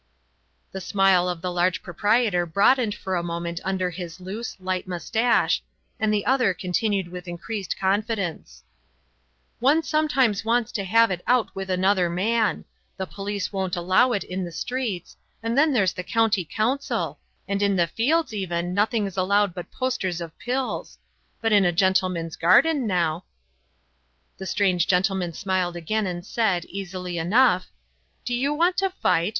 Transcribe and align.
The 0.71 0.81
smile 0.81 1.29
of 1.29 1.43
the 1.43 1.51
large 1.51 1.83
proprietor 1.83 2.47
broadened 2.47 2.95
for 2.95 3.15
a 3.15 3.21
moment 3.21 3.59
under 3.63 3.91
his 3.91 4.19
loose, 4.19 4.57
light 4.59 4.87
moustache, 4.87 5.61
and 5.99 6.11
the 6.11 6.25
other 6.25 6.55
continued 6.55 7.09
with 7.09 7.27
increased 7.27 7.77
confidence: 7.77 8.63
"One 9.59 9.83
sometimes 9.83 10.43
wants 10.43 10.71
to 10.71 10.85
have 10.85 11.11
it 11.11 11.21
out 11.27 11.55
with 11.55 11.69
another 11.69 12.09
man. 12.09 12.65
The 12.97 13.05
police 13.05 13.53
won't 13.53 13.75
allow 13.75 14.11
it 14.13 14.23
in 14.23 14.43
the 14.43 14.51
streets 14.51 15.17
and 15.43 15.55
then 15.55 15.71
there's 15.71 15.93
the 15.93 16.01
County 16.03 16.45
Council 16.45 17.19
and 17.47 17.61
in 17.61 17.75
the 17.75 17.85
fields 17.85 18.33
even 18.33 18.73
nothing's 18.73 19.17
allowed 19.17 19.53
but 19.53 19.69
posters 19.69 20.19
of 20.19 20.35
pills. 20.39 20.97
But 21.43 21.51
in 21.53 21.63
a 21.63 21.71
gentleman's 21.71 22.37
garden, 22.37 22.87
now" 22.87 23.25
The 24.39 24.47
strange 24.47 24.87
gentleman 24.87 25.33
smiled 25.33 25.75
again 25.75 26.07
and 26.07 26.25
said, 26.25 26.65
easily 26.65 27.19
enough: 27.19 27.67
"Do 28.25 28.33
you 28.33 28.51
want 28.51 28.77
to 28.77 28.89
fight? 28.89 29.29